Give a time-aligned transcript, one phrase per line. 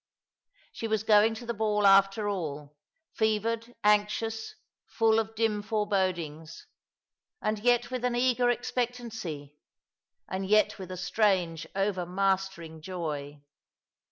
[0.71, 2.75] She was going to the ball after all,
[3.13, 4.55] fevered, anxious,
[4.87, 6.65] full of dim forebodings;
[7.39, 9.59] and yet with an eager expectancy;
[10.27, 13.43] and yet with a strange overmastering joy.